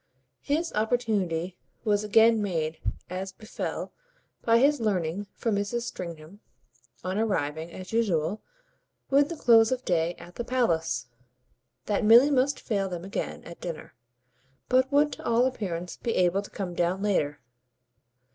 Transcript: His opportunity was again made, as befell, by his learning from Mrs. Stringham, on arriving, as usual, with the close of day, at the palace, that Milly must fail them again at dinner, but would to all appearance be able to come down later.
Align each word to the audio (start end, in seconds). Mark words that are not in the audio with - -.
His 0.41 0.73
opportunity 0.73 1.59
was 1.85 2.03
again 2.03 2.41
made, 2.41 2.79
as 3.07 3.31
befell, 3.31 3.93
by 4.41 4.57
his 4.57 4.79
learning 4.79 5.27
from 5.35 5.53
Mrs. 5.55 5.81
Stringham, 5.83 6.39
on 7.03 7.19
arriving, 7.19 7.71
as 7.71 7.93
usual, 7.93 8.41
with 9.11 9.29
the 9.29 9.35
close 9.35 9.71
of 9.71 9.85
day, 9.85 10.15
at 10.15 10.37
the 10.37 10.43
palace, 10.43 11.05
that 11.85 12.03
Milly 12.03 12.31
must 12.31 12.59
fail 12.59 12.89
them 12.89 13.05
again 13.05 13.43
at 13.43 13.61
dinner, 13.61 13.93
but 14.69 14.91
would 14.91 15.11
to 15.13 15.23
all 15.23 15.45
appearance 15.45 15.97
be 15.97 16.15
able 16.15 16.41
to 16.41 16.49
come 16.49 16.73
down 16.73 17.03
later. 17.03 17.39